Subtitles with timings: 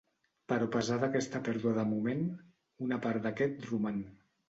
[0.51, 2.27] Però a pesar d'aquesta pèrdua de moment
[2.89, 4.07] una part d'aquest roman.